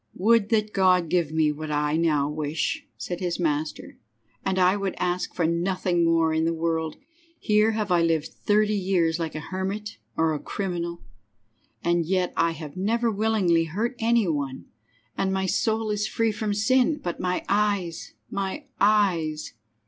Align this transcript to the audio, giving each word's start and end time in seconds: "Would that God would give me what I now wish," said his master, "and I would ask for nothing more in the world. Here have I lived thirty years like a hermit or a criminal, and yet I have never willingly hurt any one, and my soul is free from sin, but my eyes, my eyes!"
"Would 0.15 0.49
that 0.49 0.73
God 0.73 1.03
would 1.03 1.09
give 1.11 1.31
me 1.31 1.51
what 1.51 1.69
I 1.69 1.95
now 1.95 2.27
wish," 2.27 2.87
said 2.97 3.19
his 3.19 3.39
master, 3.39 3.99
"and 4.43 4.57
I 4.57 4.75
would 4.75 4.95
ask 4.97 5.35
for 5.35 5.45
nothing 5.45 6.03
more 6.03 6.33
in 6.33 6.43
the 6.43 6.55
world. 6.55 6.95
Here 7.37 7.73
have 7.73 7.91
I 7.91 8.01
lived 8.01 8.29
thirty 8.33 8.73
years 8.73 9.19
like 9.19 9.35
a 9.35 9.39
hermit 9.39 9.99
or 10.17 10.33
a 10.33 10.39
criminal, 10.39 11.03
and 11.83 12.03
yet 12.07 12.33
I 12.35 12.53
have 12.53 12.75
never 12.75 13.11
willingly 13.11 13.65
hurt 13.65 13.93
any 13.99 14.27
one, 14.27 14.65
and 15.15 15.31
my 15.31 15.45
soul 15.45 15.91
is 15.91 16.07
free 16.07 16.31
from 16.31 16.55
sin, 16.55 16.97
but 17.03 17.19
my 17.19 17.45
eyes, 17.47 18.15
my 18.31 18.65
eyes!" 18.79 19.53